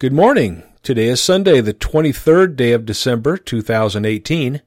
[0.00, 0.62] Good morning.
[0.84, 4.62] Today is Sunday, the 23rd day of December, 2018.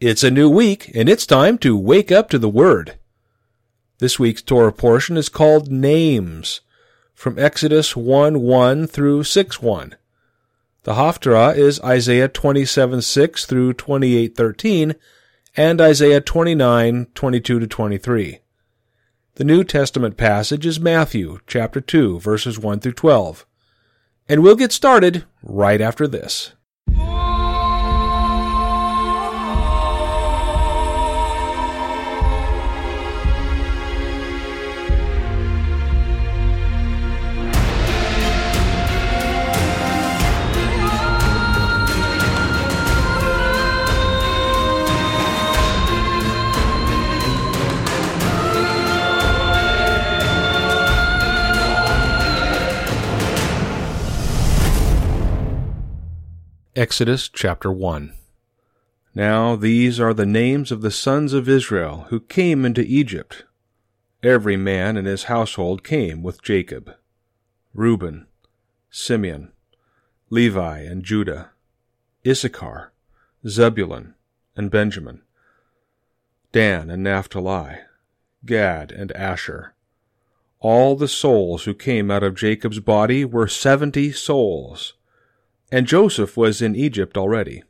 [0.00, 2.96] It's a new week, and it's time to wake up to the Word.
[3.98, 6.62] This week's Torah portion is called Names,
[7.12, 9.94] from Exodus 1 1 through 6 1.
[10.84, 14.94] The Haftarah is Isaiah 27 6 through 28 13,
[15.54, 18.38] and Isaiah 29 22 to 23.
[19.34, 23.44] The New Testament passage is Matthew chapter 2 verses 1 through 12.
[24.28, 26.52] And we'll get started right after this.
[56.76, 58.12] Exodus chapter 1
[59.14, 63.46] Now these are the names of the sons of Israel who came into Egypt.
[64.22, 66.94] Every man in his household came with Jacob
[67.72, 68.26] Reuben,
[68.90, 69.52] Simeon,
[70.28, 71.48] Levi and Judah,
[72.26, 72.92] Issachar,
[73.48, 74.14] Zebulun
[74.54, 75.22] and Benjamin,
[76.52, 77.76] Dan and Naphtali,
[78.44, 79.72] Gad and Asher.
[80.60, 84.92] All the souls who came out of Jacob's body were seventy souls
[85.70, 87.62] and Joseph was in Egypt already.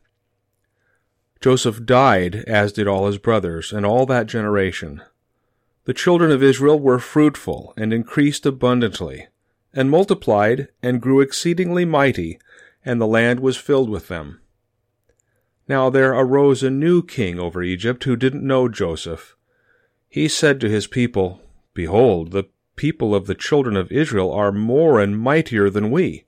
[1.39, 5.01] Joseph died, as did all his brothers, and all that generation.
[5.85, 9.27] The children of Israel were fruitful, and increased abundantly,
[9.73, 12.39] and multiplied, and grew exceedingly mighty,
[12.83, 14.41] and the land was filled with them.
[15.67, 19.35] Now there arose a new king over Egypt who didn't know Joseph.
[20.09, 21.41] He said to his people,
[21.73, 22.45] Behold, the
[22.75, 26.25] people of the children of Israel are more and mightier than we.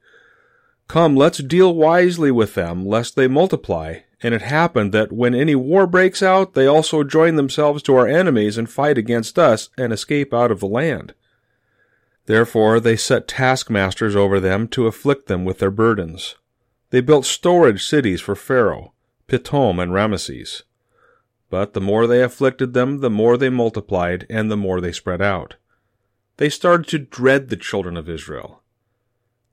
[0.90, 4.00] Come, let's deal wisely with them, lest they multiply.
[4.23, 8.08] And it happened that when any war breaks out, they also join themselves to our
[8.08, 11.14] enemies and fight against us and escape out of the land.
[12.26, 16.36] Therefore they set taskmasters over them to afflict them with their burdens.
[16.89, 18.94] They built storage cities for Pharaoh,
[19.28, 20.64] Pithom and Ramesses.
[21.52, 25.22] But the more they afflicted them, the more they multiplied, and the more they spread
[25.22, 25.55] out.
[26.38, 28.64] They started to dread the children of Israel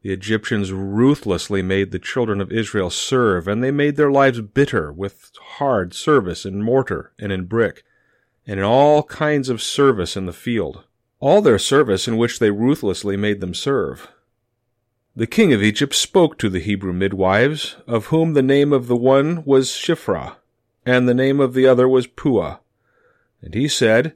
[0.07, 4.93] the Egyptians ruthlessly made the children of Israel serve, and they made their lives bitter
[4.93, 7.83] with hard service in mortar and in brick,
[8.47, 10.85] and in all kinds of service in the field,
[11.19, 14.07] all their service in which they ruthlessly made them serve.
[15.17, 18.95] The king of Egypt spoke to the Hebrew midwives, of whom the name of the
[18.95, 20.37] one was Shiphrah,
[20.85, 22.59] and the name of the other was Puah.
[23.43, 24.15] And he said,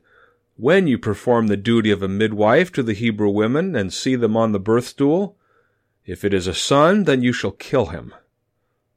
[0.56, 4.36] When you perform the duty of a midwife to the Hebrew women, and see them
[4.36, 5.36] on the birth stool,
[6.10, 8.12] if it is a son, then you shall kill him.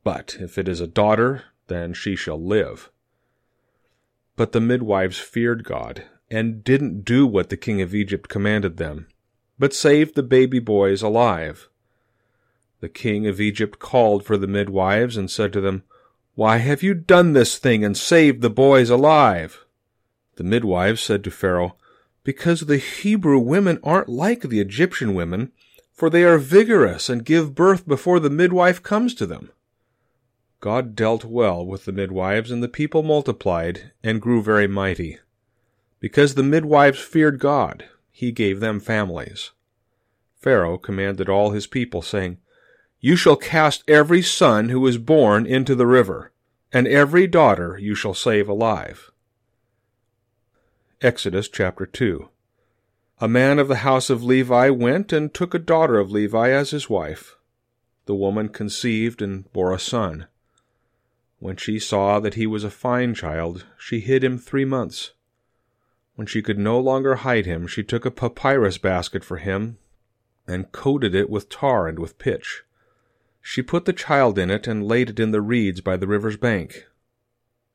[0.03, 2.89] But if it is a daughter, then she shall live.
[4.35, 9.07] But the midwives feared God, and didn't do what the king of Egypt commanded them,
[9.59, 11.69] but saved the baby boys alive.
[12.79, 15.83] The king of Egypt called for the midwives and said to them,
[16.33, 19.63] Why have you done this thing and saved the boys alive?
[20.37, 21.77] The midwives said to Pharaoh,
[22.23, 25.51] Because the Hebrew women aren't like the Egyptian women,
[25.93, 29.51] for they are vigorous and give birth before the midwife comes to them.
[30.59, 35.19] God dealt well with the midwives, and the people multiplied and grew very mighty.
[35.99, 39.51] Because the midwives feared God, he gave them families.
[40.39, 42.37] Pharaoh commanded all his people, saying,
[42.99, 46.31] You shall cast every son who is born into the river,
[46.71, 49.11] and every daughter you shall save alive.
[51.01, 52.29] Exodus chapter 2
[53.23, 56.71] a man of the house of Levi went and took a daughter of Levi as
[56.71, 57.37] his wife.
[58.05, 60.27] The woman conceived and bore a son.
[61.39, 65.13] When she saw that he was a fine child, she hid him three months.
[66.15, 69.77] When she could no longer hide him, she took a papyrus basket for him
[70.45, 72.63] and coated it with tar and with pitch.
[73.41, 76.35] She put the child in it and laid it in the reeds by the river's
[76.35, 76.87] bank.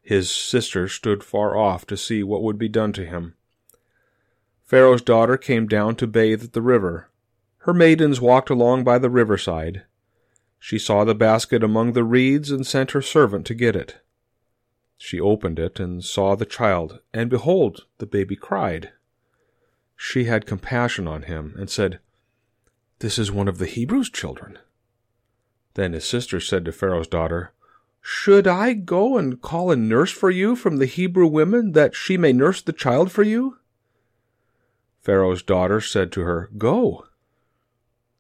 [0.02, 3.32] His sister stood far off to see what would be done to him.
[4.69, 7.09] Pharaoh's daughter came down to bathe at the river.
[7.61, 9.85] Her maidens walked along by the riverside.
[10.59, 14.03] She saw the basket among the reeds and sent her servant to get it.
[14.99, 18.93] She opened it and saw the child, and behold, the baby cried.
[19.97, 21.99] She had compassion on him and said,
[22.99, 24.59] This is one of the Hebrews' children.
[25.73, 27.55] Then his sister said to Pharaoh's daughter,
[28.03, 32.19] Should I go and call a nurse for you from the Hebrew women, that she
[32.19, 33.56] may nurse the child for you?
[35.00, 37.06] Pharaoh's daughter said to her, Go.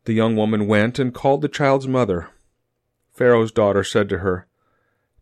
[0.04, 2.30] The young woman went and called the child's mother.
[3.12, 4.46] Pharaoh's daughter said to her,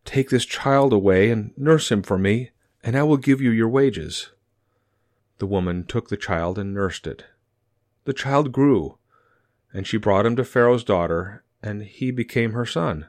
[0.04, 2.50] Take this child away and nurse him for me,
[2.84, 4.30] and I will give you your wages.
[5.38, 7.24] The woman took the child and nursed it.
[8.04, 8.98] The child grew,
[9.72, 13.08] and she brought him to Pharaoh's daughter, and he became her son.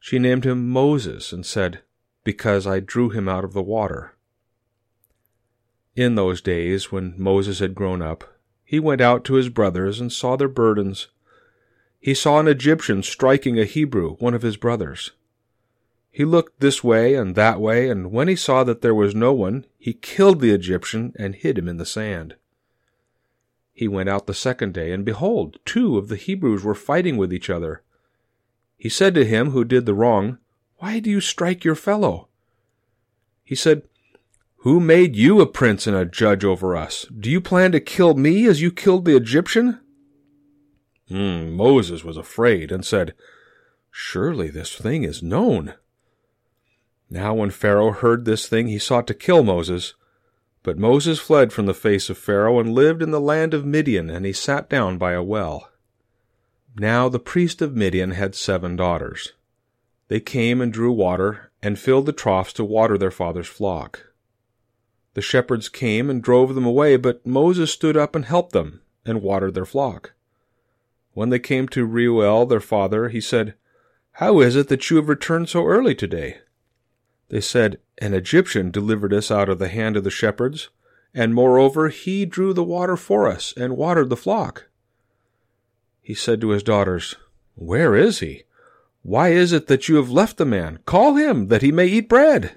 [0.00, 1.82] She named him Moses and said,
[2.24, 4.16] Because I drew him out of the water.
[5.96, 10.12] In those days, when Moses had grown up, he went out to his brothers and
[10.12, 11.08] saw their burdens.
[12.00, 15.12] He saw an Egyptian striking a Hebrew, one of his brothers.
[16.10, 19.32] He looked this way and that way, and when he saw that there was no
[19.32, 22.36] one, he killed the Egyptian and hid him in the sand.
[23.72, 27.32] He went out the second day, and behold, two of the Hebrews were fighting with
[27.32, 27.82] each other.
[28.76, 30.38] He said to him who did the wrong,
[30.78, 32.28] Why do you strike your fellow?
[33.42, 33.82] He said,
[34.64, 37.04] Who made you a prince and a judge over us?
[37.04, 39.78] Do you plan to kill me as you killed the Egyptian?
[41.10, 43.12] Mm, Moses was afraid and said,
[43.90, 45.74] Surely this thing is known.
[47.10, 49.92] Now when Pharaoh heard this thing, he sought to kill Moses.
[50.62, 54.08] But Moses fled from the face of Pharaoh and lived in the land of Midian,
[54.08, 55.68] and he sat down by a well.
[56.74, 59.34] Now the priest of Midian had seven daughters.
[60.08, 64.13] They came and drew water, and filled the troughs to water their father's flock.
[65.14, 69.22] The shepherds came and drove them away, but Moses stood up and helped them, and
[69.22, 70.12] watered their flock.
[71.12, 73.54] When they came to Reuel their father, he said,
[74.12, 76.38] How is it that you have returned so early today?
[77.28, 80.68] They said, An Egyptian delivered us out of the hand of the shepherds,
[81.14, 84.66] and moreover he drew the water for us and watered the flock.
[86.02, 87.14] He said to his daughters,
[87.54, 88.42] Where is he?
[89.02, 90.80] Why is it that you have left the man?
[90.86, 92.56] Call him, that he may eat bread.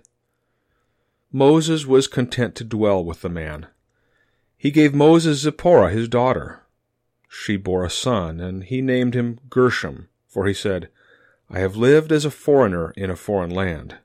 [1.38, 3.68] Moses was content to dwell with the man.
[4.58, 6.64] He gave Moses Zipporah his daughter.
[7.30, 10.90] She bore a son, and he named him Gershom, for he said,
[11.48, 13.98] I have lived as a foreigner in a foreign land.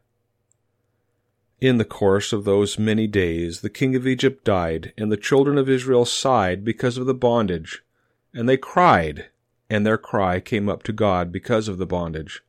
[1.58, 5.56] In the course of those many days the king of Egypt died, and the children
[5.56, 7.82] of Israel sighed because of the bondage,
[8.34, 9.30] and they cried,
[9.70, 12.42] and their cry came up to God because of the bondage.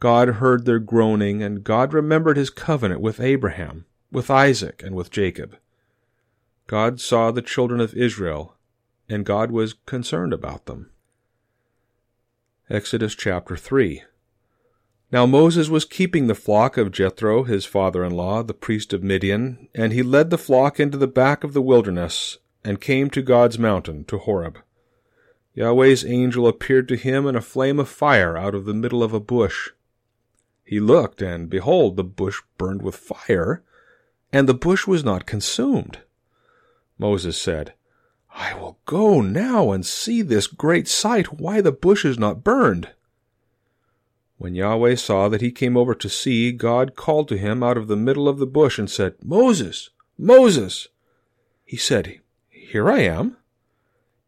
[0.00, 5.10] God heard their groaning, and God remembered his covenant with Abraham, with Isaac, and with
[5.10, 5.56] Jacob.
[6.66, 8.54] God saw the children of Israel,
[9.08, 10.90] and God was concerned about them.
[12.70, 14.02] Exodus chapter 3
[15.10, 19.02] now Moses was keeping the flock of Jethro, his father in law, the priest of
[19.02, 23.22] Midian, and he led the flock into the back of the wilderness, and came to
[23.22, 24.58] God's mountain, to Horeb.
[25.54, 29.14] Yahweh's angel appeared to him in a flame of fire out of the middle of
[29.14, 29.70] a bush.
[30.68, 33.62] He looked, and behold, the bush burned with fire,
[34.30, 36.00] and the bush was not consumed.
[36.98, 37.72] Moses said,
[38.34, 42.90] I will go now and see this great sight, why the bush is not burned.
[44.36, 47.88] When Yahweh saw that he came over to see, God called to him out of
[47.88, 49.88] the middle of the bush and said, Moses,
[50.18, 50.88] Moses.
[51.64, 52.20] He said,
[52.50, 53.38] Here I am.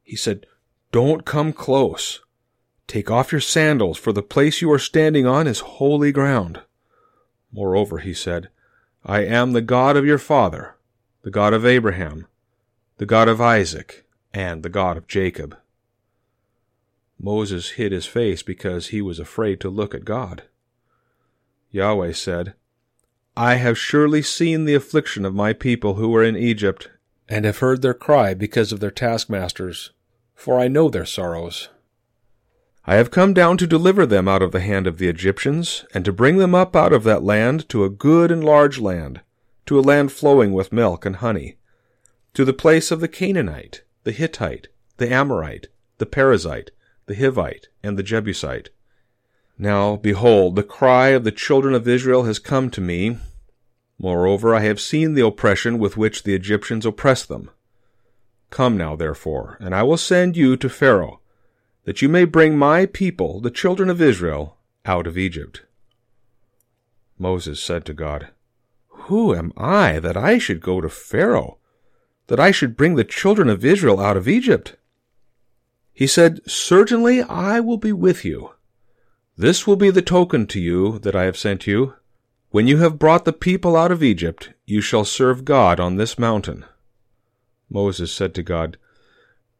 [0.02, 0.46] He said,
[0.90, 2.22] Don't come close.
[2.90, 6.62] Take off your sandals, for the place you are standing on is holy ground.
[7.52, 8.48] Moreover, he said,
[9.04, 10.74] I am the God of your father,
[11.22, 12.26] the God of Abraham,
[12.96, 15.56] the God of Isaac, and the God of Jacob.
[17.16, 20.42] Moses hid his face because he was afraid to look at God.
[21.70, 22.54] Yahweh said,
[23.36, 26.90] I have surely seen the affliction of my people who are in Egypt,
[27.28, 29.92] and have heard their cry because of their taskmasters,
[30.34, 31.68] for I know their sorrows.
[32.86, 36.04] I have come down to deliver them out of the hand of the Egyptians, and
[36.04, 39.20] to bring them up out of that land to a good and large land,
[39.66, 41.56] to a land flowing with milk and honey,
[42.34, 45.68] to the place of the Canaanite, the Hittite, the Amorite,
[45.98, 46.70] the Perizzite,
[47.06, 48.70] the Hivite, and the Jebusite.
[49.58, 53.18] Now, behold, the cry of the children of Israel has come to me.
[53.98, 57.50] Moreover, I have seen the oppression with which the Egyptians oppress them.
[58.48, 61.19] Come now, therefore, and I will send you to Pharaoh,
[61.90, 64.56] that you may bring my people, the children of Israel,
[64.86, 65.62] out of Egypt.
[67.18, 68.28] Moses said to God,
[69.08, 71.58] Who am I that I should go to Pharaoh,
[72.28, 74.76] that I should bring the children of Israel out of Egypt?
[75.92, 78.52] He said, Certainly I will be with you.
[79.36, 81.94] This will be the token to you that I have sent you.
[82.50, 86.20] When you have brought the people out of Egypt, you shall serve God on this
[86.20, 86.64] mountain.
[87.68, 88.78] Moses said to God,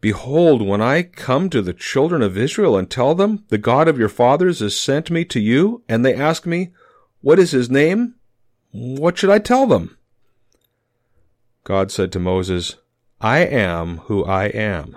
[0.00, 3.99] Behold, when I come to the children of Israel and tell them, The God of
[3.99, 6.71] your fathers has sent me to you, and they ask me,
[7.21, 8.14] What is his name?
[8.73, 9.99] What should I tell them?
[11.64, 12.76] God said to Moses,
[13.21, 14.97] I am who I am.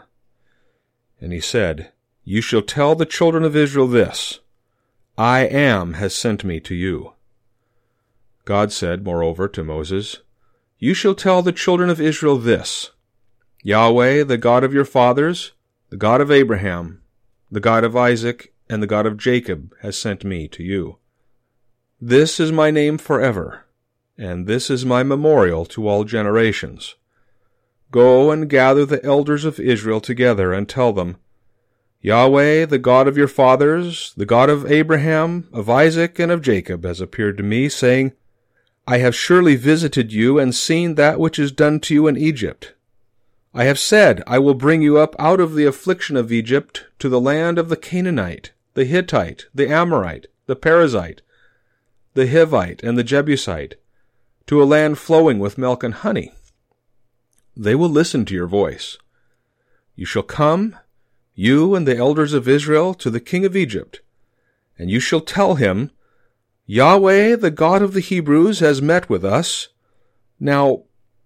[1.19, 1.91] And he said,
[2.23, 4.39] You shall tell the children of Israel this
[5.17, 7.13] I am has sent me to you.
[8.45, 10.19] God said, moreover, to Moses,
[10.79, 12.91] You shall tell the children of Israel this
[13.65, 15.53] Yahweh, the God of your fathers,
[15.89, 17.01] the God of Abraham,
[17.49, 20.97] the God of Isaac, and the God of Jacob, has sent me to you.
[22.01, 23.63] This is my name forever,
[24.17, 26.95] and this is my memorial to all generations.
[27.89, 31.15] Go and gather the elders of Israel together, and tell them,
[32.01, 36.83] Yahweh, the God of your fathers, the God of Abraham, of Isaac, and of Jacob,
[36.83, 38.11] has appeared to me, saying,
[38.85, 42.73] I have surely visited you and seen that which is done to you in Egypt.
[43.53, 47.07] I have said, I will bring you up out of the affliction of Egypt to
[47.07, 51.19] the land of the Canaanite, the Hittite, the Amorite, the Perizzite,
[52.15, 53.75] the Hivite, and the Jebusite,
[54.47, 56.33] to a land flowing with milk and honey.
[57.55, 58.97] They will listen to your voice.
[59.95, 60.75] You shall come
[61.35, 64.01] you and the elders of Israel, to the king of Egypt.
[64.77, 65.91] And you shall tell him,
[66.65, 69.69] Yahweh, the God of the Hebrews, has met with us.
[70.39, 70.83] Now,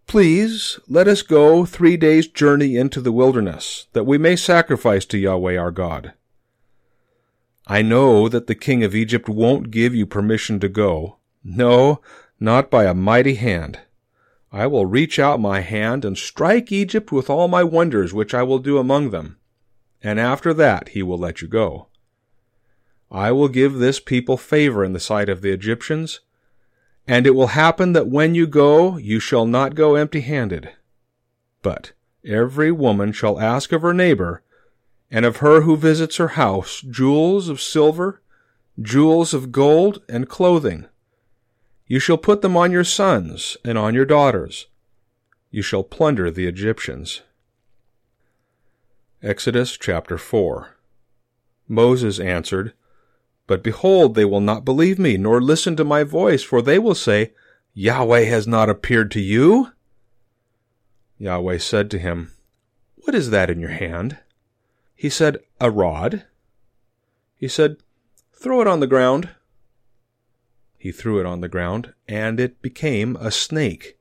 [0.07, 5.17] please, let us go three days' journey into the wilderness, that we may sacrifice to
[5.17, 6.13] Yahweh our God.
[7.67, 11.17] I know that the king of Egypt won't give you permission to go.
[11.43, 12.01] No,
[12.39, 13.81] not by a mighty hand.
[14.51, 18.43] I will reach out my hand and strike Egypt with all my wonders which I
[18.43, 19.37] will do among them
[20.01, 21.87] and after that he will let you go.
[23.09, 26.19] I will give this people favor in the sight of the Egyptians,
[27.07, 30.71] and it will happen that when you go, you shall not go empty handed.
[31.61, 31.93] But
[32.25, 34.43] every woman shall ask of her neighbor,
[35.09, 38.21] and of her who visits her house, jewels of silver,
[38.81, 40.85] jewels of gold, and clothing.
[41.87, 44.67] You shall put them on your sons and on your daughters.
[45.49, 47.21] You shall plunder the Egyptians.
[49.23, 50.75] Exodus chapter 4
[51.69, 52.73] Moses answered,
[53.47, 56.95] But behold, they will not believe me, nor listen to my voice, for they will
[56.95, 57.31] say,
[57.73, 59.71] Yahweh has not appeared to you.
[61.17, 62.33] Yahweh said to him,
[62.95, 64.17] What is that in your hand?
[64.95, 66.25] He said, A rod.
[67.35, 67.77] He said,
[68.33, 69.29] Throw it on the ground.
[70.77, 73.97] He threw it on the ground, and it became a snake,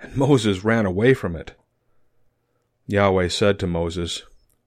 [0.00, 1.52] and Moses ran away from it.
[2.86, 4.22] Yahweh said to Moses,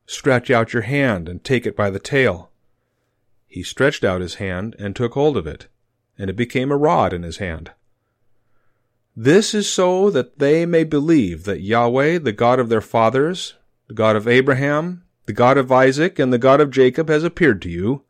[0.05, 2.51] Stretch out your hand and take it by the tail.
[3.49, 5.67] He stretched out his hand and took hold of it,
[6.17, 7.71] and it became a rod in his hand.
[9.15, 13.55] This is so that they may believe that Yahweh, the God of their fathers,
[13.87, 17.61] the God of Abraham, the God of Isaac, and the God of Jacob, has appeared
[17.63, 18.03] to you.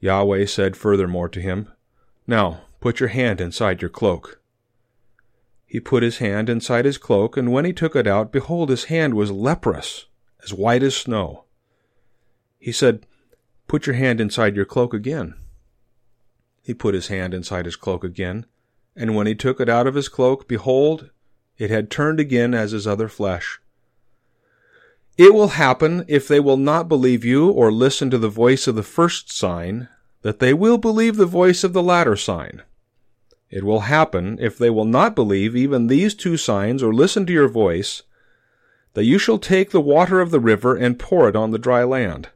[0.00, 1.70] Yahweh said furthermore to him,
[2.26, 4.40] Now put your hand inside your cloak.
[5.66, 8.84] He put his hand inside his cloak, and when he took it out, behold, his
[8.84, 10.06] hand was leprous
[10.42, 11.44] as white as snow.
[12.58, 13.06] He said,
[13.74, 15.34] Put your hand inside your cloak again.
[16.62, 18.46] He put his hand inside his cloak again,
[18.94, 21.10] and when he took it out of his cloak, behold,
[21.58, 23.58] it had turned again as his other flesh.
[25.18, 28.76] It will happen, if they will not believe you or listen to the voice of
[28.76, 29.88] the first sign,
[30.22, 32.62] that they will believe the voice of the latter sign.
[33.50, 37.32] It will happen, if they will not believe even these two signs or listen to
[37.32, 38.04] your voice,
[38.92, 41.82] that you shall take the water of the river and pour it on the dry
[41.82, 42.28] land.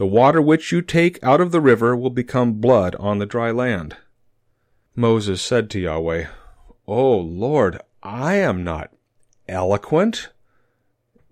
[0.00, 3.50] The water which you take out of the river will become blood on the dry
[3.50, 3.98] land.
[4.96, 6.26] Moses said to Yahweh,
[6.86, 8.94] O Lord, I am not
[9.46, 10.30] eloquent,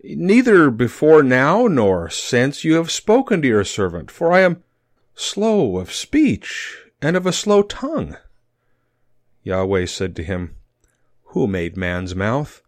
[0.05, 4.63] neither before now nor since you have spoken to your servant, for I am
[5.15, 8.19] slow of speech and of a slow tongue.
[9.45, 10.57] Yahweh said to him,
[11.29, 12.61] Who made man's mouth?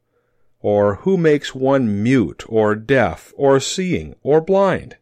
[0.61, 4.97] Or who makes one mute, or deaf, or seeing, or blind?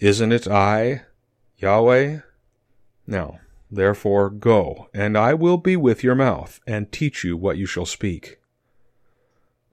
[0.00, 1.02] Isn't it I,
[1.58, 2.20] Yahweh?
[3.06, 3.38] Now,
[3.70, 7.84] therefore, go, and I will be with your mouth, and teach you what you shall
[7.84, 8.38] speak.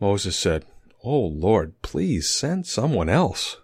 [0.02, 0.66] Moses said,
[1.02, 3.62] O Lord, please send someone else.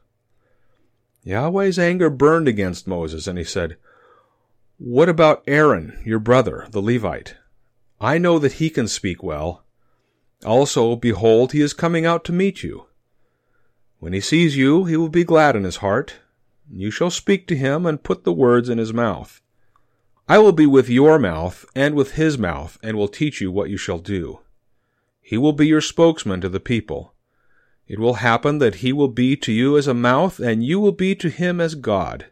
[1.25, 3.75] Yahweh's anger burned against Moses, and he said,
[4.77, 7.35] What about Aaron, your brother, the Levite?
[7.99, 9.65] I know that he can speak well.
[10.45, 12.85] Also, behold, he is coming out to meet you.
[13.99, 16.19] When he sees you, he will be glad in his heart.
[16.71, 19.41] You shall speak to him and put the words in his mouth.
[20.27, 23.69] I will be with your mouth and with his mouth, and will teach you what
[23.69, 24.39] you shall do.
[25.21, 27.13] He will be your spokesman to the people.
[27.87, 30.93] It will happen that he will be to you as a mouth, and you will
[30.93, 32.27] be to him as God.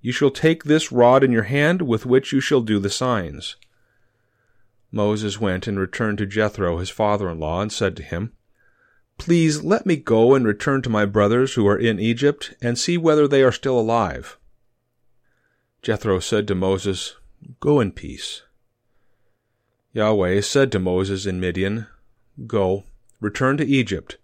[0.00, 3.56] You shall take this rod in your hand with which you shall do the signs.
[4.90, 8.32] Moses went and returned to Jethro his father in law, and said to him,
[9.22, 12.98] Please let me go and return to my brothers who are in Egypt and see
[12.98, 14.36] whether they are still alive.
[15.80, 17.14] Jethro said to Moses,
[17.60, 18.42] Go in peace.
[19.92, 21.86] Yahweh said to Moses in Midian,
[22.48, 22.82] Go,
[23.20, 24.18] return to Egypt,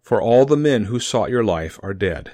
[0.00, 2.32] for all the men who sought your life are dead.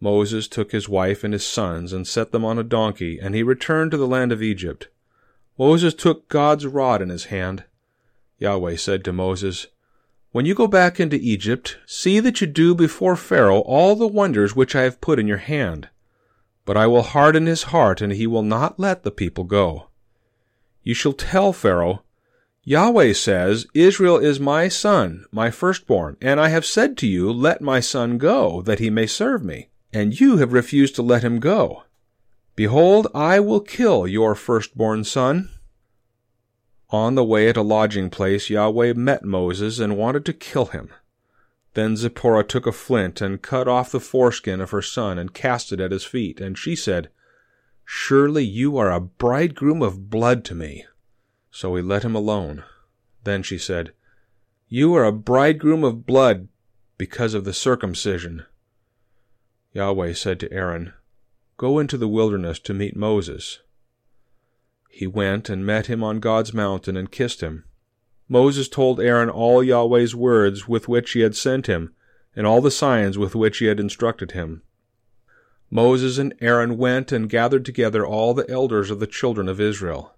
[0.00, 3.42] Moses took his wife and his sons and set them on a donkey, and he
[3.42, 4.88] returned to the land of Egypt.
[5.58, 7.64] Moses took God's rod in his hand.
[8.38, 9.66] Yahweh said to Moses,
[10.36, 14.54] When you go back into Egypt, see that you do before Pharaoh all the wonders
[14.54, 15.88] which I have put in your hand.
[16.66, 19.88] But I will harden his heart, and he will not let the people go.
[20.82, 22.02] You shall tell Pharaoh,
[22.64, 27.62] Yahweh says, Israel is my son, my firstborn, and I have said to you, Let
[27.62, 31.40] my son go, that he may serve me and you have refused to let him
[31.40, 31.84] go.
[32.56, 35.48] Behold, I will kill your firstborn son.
[36.90, 40.90] On the way at a lodging place, Yahweh met Moses and wanted to kill him.
[41.74, 45.72] Then Zipporah took a flint and cut off the foreskin of her son and cast
[45.72, 46.40] it at his feet.
[46.40, 47.10] And she said,
[47.84, 50.86] Surely you are a bridegroom of blood to me.
[51.50, 52.64] So he let him alone.
[53.24, 53.92] Then she said,
[54.68, 56.48] You are a bridegroom of blood
[56.96, 58.46] because of the circumcision.
[59.72, 60.94] Yahweh said to Aaron,
[61.56, 63.60] Go into the wilderness to meet Moses.
[64.98, 67.64] He went and met him on God's mountain and kissed him.
[68.28, 71.94] Moses told Aaron all Yahweh's words with which he had sent him,
[72.34, 74.62] and all the signs with which he had instructed him.
[75.70, 80.16] Moses and Aaron went and gathered together all the elders of the children of Israel.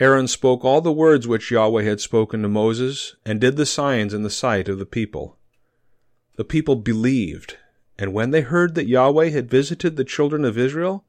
[0.00, 4.14] Aaron spoke all the words which Yahweh had spoken to Moses, and did the signs
[4.14, 5.38] in the sight of the people.
[6.36, 7.56] The people believed
[7.98, 11.04] and when they heard that Yahweh had visited the children of Israel,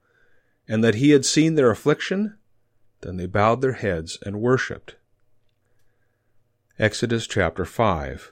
[0.68, 2.38] and that he had seen their affliction,
[3.02, 4.96] then they bowed their heads and worshipped.
[6.80, 8.32] Exodus chapter 5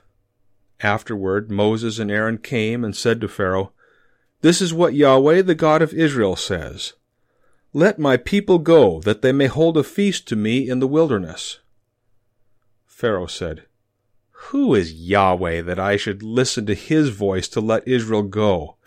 [0.81, 3.71] Afterward Moses and Aaron came and said to Pharaoh,
[4.41, 6.93] This is what Yahweh the God of Israel says.
[7.73, 11.59] Let my people go, that they may hold a feast to me in the wilderness.
[12.85, 13.65] Pharaoh said,
[14.49, 18.77] who is Yahweh that I should listen to his voice to let Israel go?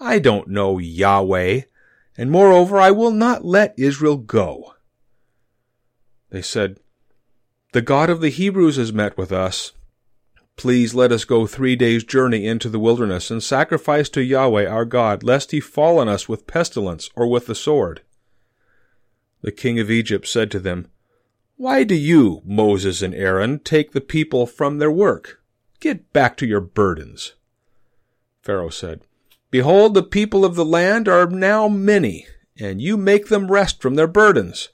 [0.00, 1.62] I don't know Yahweh,
[2.18, 4.74] and moreover I will not let Israel go.
[6.36, 6.80] They said,
[7.72, 9.72] The God of the Hebrews has met with us.
[10.56, 14.84] Please let us go three days' journey into the wilderness and sacrifice to Yahweh our
[14.84, 18.02] God, lest he fall on us with pestilence or with the sword.
[19.40, 20.88] The king of Egypt said to them,
[21.56, 25.40] why do you, Moses and Aaron, take the people from their work?
[25.80, 27.32] Get back to your burdens.
[28.42, 29.06] Pharaoh said,
[29.50, 32.26] Behold, the people of the land are now many,
[32.60, 34.68] and you make them rest from their burdens.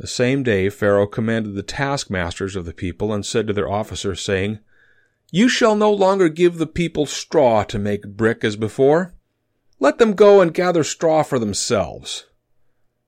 [0.00, 4.22] The same day Pharaoh commanded the taskmasters of the people and said to their officers,
[4.22, 4.60] saying,
[5.30, 9.14] You shall no longer give the people straw to make brick as before.
[9.78, 12.24] Let them go and gather straw for themselves.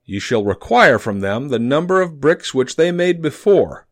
[0.04, 3.86] You shall require from them the number of bricks which they made before.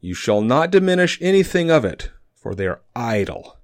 [0.00, 3.58] You shall not diminish anything of it, for they are idle.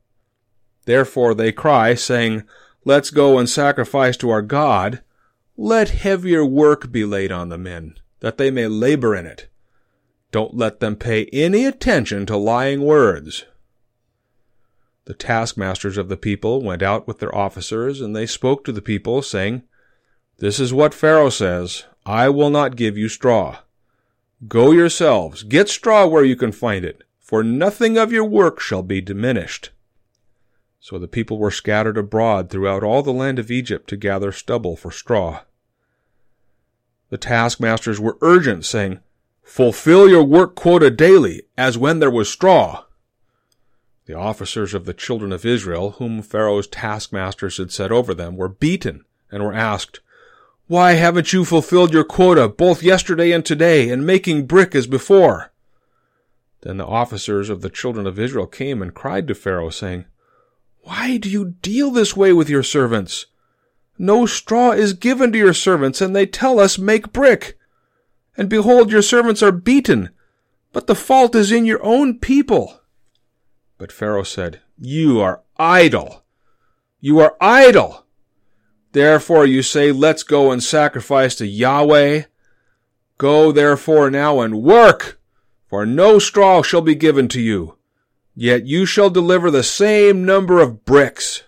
[0.85, 2.42] Therefore they cry, saying,
[2.85, 5.01] Let's go and sacrifice to our God.
[5.57, 9.48] Let heavier work be laid on the men, that they may labor in it.
[10.30, 13.46] Don't let them pay any attention to lying words.
[15.06, 18.83] The taskmasters of the people went out with their officers, and they spoke to the
[18.83, 19.62] people, saying,
[20.40, 23.59] this is what Pharaoh says I will not give you straw.
[24.48, 28.83] Go yourselves, get straw where you can find it, for nothing of your work shall
[28.83, 29.70] be diminished.
[30.80, 34.76] So the people were scattered abroad throughout all the land of Egypt to gather stubble
[34.76, 35.42] for straw.
[37.11, 39.01] The taskmasters were urgent, saying,
[39.42, 42.85] Fulfill your work quota daily, as when there was straw.
[44.07, 48.49] The officers of the children of Israel, whom Pharaoh's taskmasters had set over them, were
[48.49, 50.01] beaten and were asked,
[50.70, 55.51] why haven't you fulfilled your quota both yesterday and today, and making brick as before?
[56.61, 60.05] Then the officers of the children of Israel came and cried to Pharaoh, saying,
[60.83, 63.27] Why do you deal this way with your servants?
[64.02, 67.58] No straw is given to your servants, and they tell us, Make brick.
[68.34, 70.08] And behold, your servants are beaten,
[70.72, 72.80] but the fault is in your own people.
[73.76, 76.24] But Pharaoh said, You are idle.
[76.98, 78.06] You are idle.
[78.92, 82.22] Therefore you say, Let's go and sacrifice to Yahweh.
[83.18, 85.20] Go therefore now and work,
[85.68, 87.76] for no straw shall be given to you.
[88.34, 91.42] Yet you shall deliver the same number of bricks.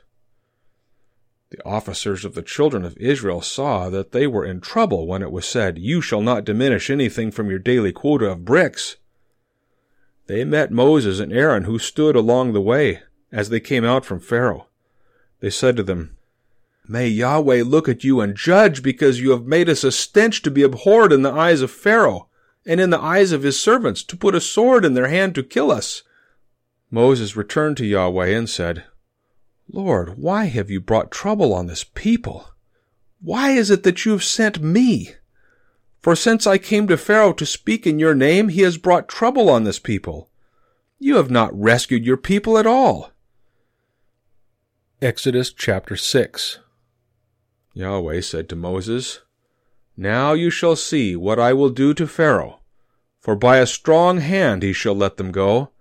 [1.52, 5.30] The officers of the children of Israel saw that they were in trouble when it
[5.30, 8.96] was said, You shall not diminish anything from your daily quota of bricks.
[10.28, 14.18] They met Moses and Aaron, who stood along the way as they came out from
[14.18, 14.68] Pharaoh.
[15.40, 16.16] They said to them,
[16.88, 20.50] May Yahweh look at you and judge, because you have made us a stench to
[20.50, 22.30] be abhorred in the eyes of Pharaoh,
[22.64, 25.42] and in the eyes of his servants, to put a sword in their hand to
[25.42, 26.02] kill us.
[26.90, 28.84] Moses returned to Yahweh and said,
[29.70, 32.48] Lord, why have you brought trouble on this people?
[33.20, 35.14] Why is it that you have sent me?
[36.00, 39.48] For since I came to Pharaoh to speak in your name, he has brought trouble
[39.48, 40.30] on this people.
[40.98, 43.10] You have not rescued your people at all.
[45.00, 46.60] Exodus chapter 6
[47.74, 49.20] Yahweh said to Moses,
[49.96, 52.60] Now you shall see what I will do to Pharaoh,
[53.18, 55.71] for by a strong hand he shall let them go,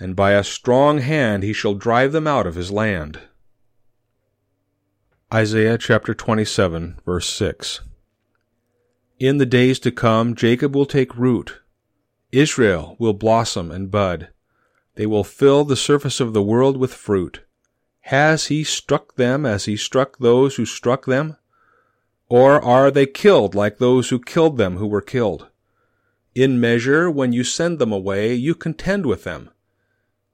[0.00, 3.20] and by a strong hand he shall drive them out of his land.
[5.32, 7.82] Isaiah chapter 27, verse 6
[9.20, 11.60] in the days to come, Jacob will take root.
[12.32, 14.30] Israel will blossom and bud.
[14.94, 17.42] They will fill the surface of the world with fruit.
[18.04, 21.36] Has he struck them as he struck those who struck them?
[22.30, 25.48] Or are they killed like those who killed them who were killed?
[26.34, 29.50] In measure, when you send them away, you contend with them.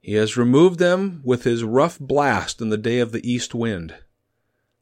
[0.07, 3.95] He has removed them with his rough blast in the day of the east wind.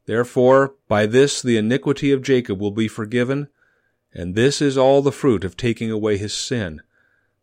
[0.06, 3.48] Therefore, by this the iniquity of Jacob will be forgiven,
[4.14, 6.84] and this is all the fruit of taking away his sin,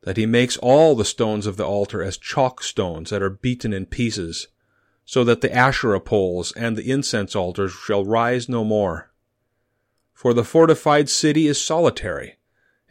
[0.03, 3.73] that he makes all the stones of the altar as chalk stones that are beaten
[3.73, 4.47] in pieces,
[5.05, 9.11] so that the Asherah poles and the incense altars shall rise no more.
[10.15, 12.39] For the fortified city is solitary,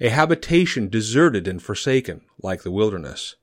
[0.01, 3.37] a habitation deserted and forsaken, like the wilderness.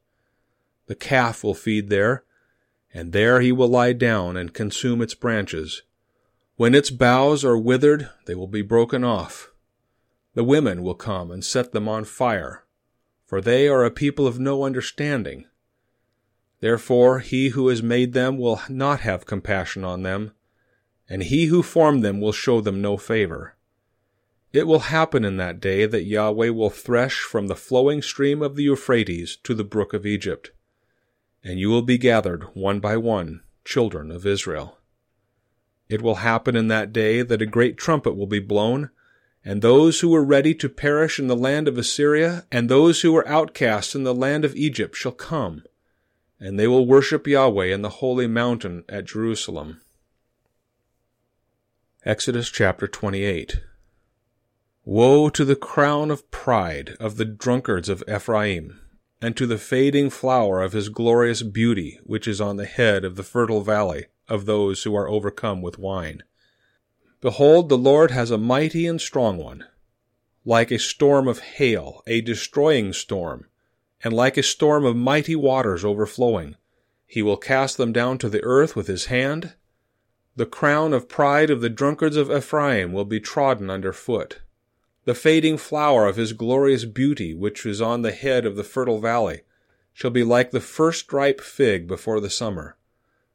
[0.89, 2.25] The calf will feed there,
[2.93, 5.83] and there he will lie down and consume its branches.
[6.57, 9.53] When its boughs are withered, they will be broken off
[10.39, 12.65] the women will come and set them on fire,
[13.27, 15.45] for they are a people of no understanding.
[16.61, 20.31] Therefore he who has made them will not have compassion on them,
[21.09, 23.57] and he who formed them will show them no favor.
[24.53, 28.55] It will happen in that day that Yahweh will thresh from the flowing stream of
[28.55, 30.53] the Euphrates to the brook of Egypt,
[31.43, 34.79] and you will be gathered one by one, children of Israel.
[35.89, 38.91] It will happen in that day that a great trumpet will be blown,
[39.45, 43.13] and those who were ready to perish in the land of Assyria, and those who
[43.13, 45.65] were outcasts in the land of Egypt shall come,
[46.39, 49.81] and they will worship Yahweh in the holy mountain at Jerusalem.
[52.05, 53.61] Exodus chapter 28
[54.85, 58.81] Woe to the crown of pride of the drunkards of Ephraim,
[59.21, 63.17] and to the fading flower of his glorious beauty which is on the head of
[63.17, 66.23] the fertile valley of those who are overcome with wine.
[67.21, 69.65] Behold, the Lord has a mighty and strong one,
[70.45, 73.47] like a storm of hail, a destroying storm,
[74.05, 76.55] and like a storm of mighty waters overflowing.
[77.07, 79.55] He will cast them down to the earth with his hand.
[80.37, 84.41] The crown of pride of the drunkards of Ephraim will be trodden under foot.
[85.09, 89.01] The fading flower of his glorious beauty, which is on the head of the fertile
[89.01, 89.41] valley,
[89.95, 92.77] shall be like the first ripe fig before the summer,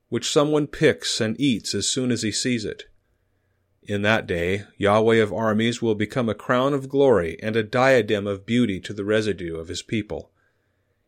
[0.07, 2.89] which someone picks and eats as soon as he sees it.
[3.81, 8.27] In that day, Yahweh of armies will become a crown of glory and a diadem
[8.27, 10.29] of beauty to the residue of his people,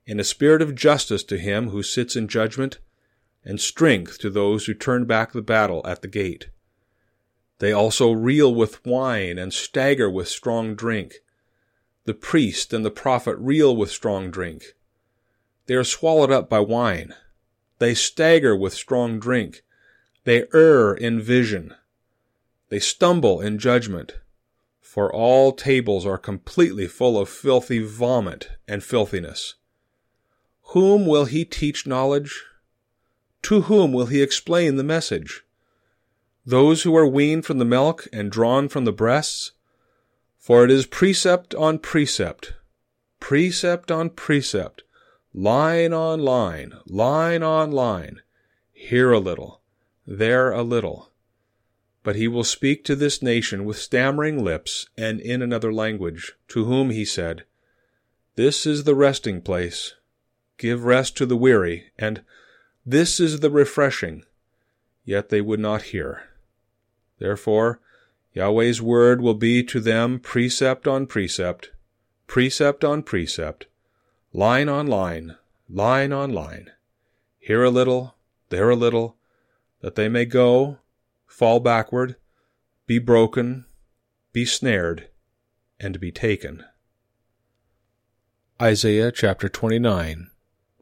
[0.07, 2.79] and a spirit of justice to him who sits in judgment,
[3.43, 6.47] and strength to those who turn back the battle at the gate.
[7.59, 11.21] They also reel with wine and stagger with strong drink.
[12.05, 14.75] The priest and the prophet reel with strong drink.
[15.67, 17.15] They are swallowed up by wine.
[17.79, 19.63] They stagger with strong drink.
[20.23, 21.75] They err in vision.
[22.69, 24.15] They stumble in judgment,
[24.81, 29.55] for all tables are completely full of filthy vomit and filthiness.
[30.69, 32.43] Whom will he teach knowledge?
[33.43, 35.44] To whom will he explain the message?
[36.45, 39.51] Those who are weaned from the milk and drawn from the breasts?
[40.37, 42.53] For it is precept on precept,
[43.19, 44.83] precept on precept,
[45.33, 48.21] line on line, line on line,
[48.71, 49.61] here a little,
[50.05, 51.11] there a little
[52.05, 56.65] but he will speak to this nation with stammering lips and in another language, to
[56.65, 57.43] whom he said,
[58.35, 59.95] This is the resting place.
[60.59, 62.21] Give rest to the weary, and
[62.85, 64.23] this is the refreshing.
[65.03, 66.29] Yet they would not hear.
[67.19, 67.79] Therefore,
[68.33, 71.71] Yahweh's word will be to them precept on precept,
[72.27, 73.67] precept on precept,
[74.33, 75.37] line on line,
[75.69, 76.71] line on line,
[77.39, 78.15] here a little,
[78.49, 79.15] there a little,
[79.81, 80.79] that they may go
[81.25, 82.15] fall backward,
[82.87, 83.65] be broken,
[84.33, 85.09] be snared,
[85.79, 86.63] and be taken.
[88.61, 90.29] Isaiah chapter 29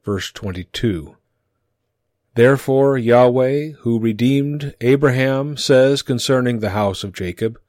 [0.03, 1.15] Verse 22.
[2.35, 7.59] Therefore Yahweh, who redeemed Abraham, says concerning the house of Jacob,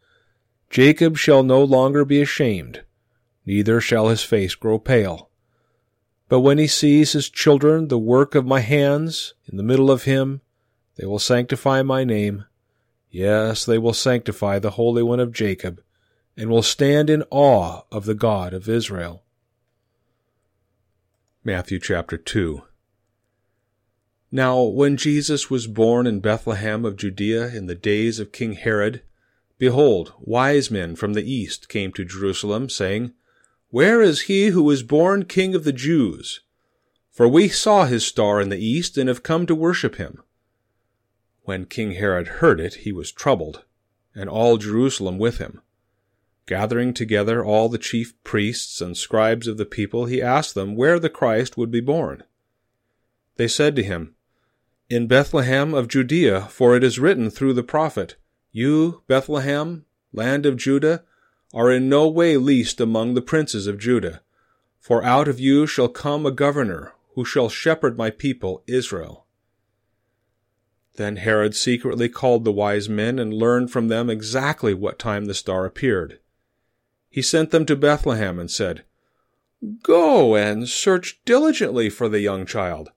[0.70, 2.83] Jacob shall no longer be ashamed,
[3.44, 5.31] neither shall his face grow pale.
[6.31, 10.05] But when he sees his children, the work of my hands, in the middle of
[10.05, 10.40] him,
[10.96, 12.46] they will sanctify my name.
[13.11, 15.83] Yes, they will sanctify the Holy One of Jacob,
[16.37, 19.22] and will stand in awe of the God of Israel.
[21.44, 22.62] Matthew chapter 2
[24.34, 29.00] Now when Jesus was born in Bethlehem of Judea in the days of King Herod,
[29.58, 33.12] behold, wise men from the east came to Jerusalem, saying,
[33.68, 36.40] Where is he who was born King of the Jews?
[37.12, 40.20] For we saw his star in the east, and have come to worship him.
[41.42, 43.62] When King Herod heard it, he was troubled,
[44.16, 45.60] and all Jerusalem with him.
[46.46, 50.98] Gathering together all the chief priests and scribes of the people, he asked them where
[50.98, 52.24] the Christ would be born.
[53.36, 54.16] They said to him,
[54.90, 58.16] In Bethlehem of Judea, for it is written through the prophet,
[58.52, 61.04] You, Bethlehem, land of Judah,
[61.52, 64.22] are in no way least among the princes of Judah,
[64.78, 69.26] for out of you shall come a governor, who shall shepherd my people Israel.
[70.96, 75.34] Then Herod secretly called the wise men and learned from them exactly what time the
[75.34, 76.18] star appeared
[77.14, 78.82] he sent them to Bethlehem and said,
[79.84, 82.90] Go and search diligently for the young child.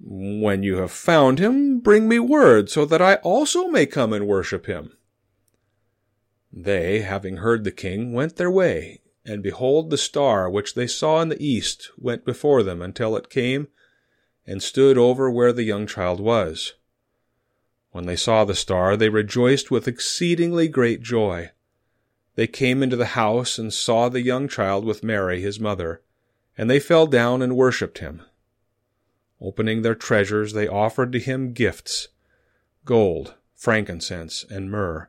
[0.00, 4.26] When you have found him, bring me word, so that I also may come and
[4.26, 4.96] worship him.
[6.52, 11.20] They, having heard the king, went their way, and behold, the star which they saw
[11.20, 13.68] in the east went before them until it came
[14.46, 16.74] and stood over where the young child was.
[17.90, 21.50] When they saw the star, they rejoiced with exceedingly great joy.
[22.34, 26.02] They came into the house and saw the young child with Mary his mother,
[26.58, 28.22] and they fell down and worshipped him.
[29.40, 32.08] Opening their treasures, they offered to him gifts
[32.84, 35.08] gold, frankincense, and myrrh.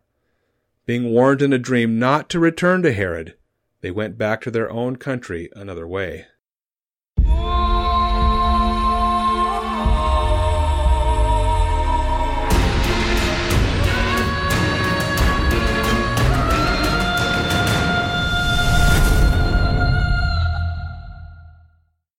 [0.85, 3.35] Being warned in a dream not to return to Herod,
[3.81, 6.25] they went back to their own country another way.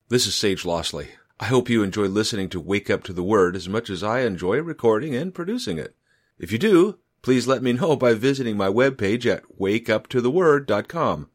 [0.09, 1.09] This is Sage Lossley.
[1.39, 4.21] I hope you enjoy listening to Wake Up to the Word as much as I
[4.21, 5.95] enjoy recording and producing it.
[6.39, 11.29] If you do, please let me know by visiting my webpage at wakeuptotheword.com.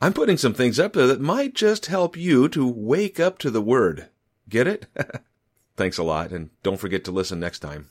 [0.00, 3.50] I'm putting some things up there that might just help you to wake up to
[3.50, 4.08] the Word.
[4.48, 4.86] Get it?
[5.76, 7.90] Thanks a lot, and don't forget to listen next time.